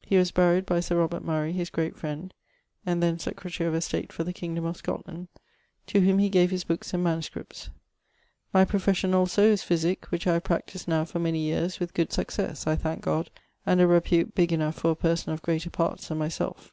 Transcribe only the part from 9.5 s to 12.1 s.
physic, which I have practised now for many years with good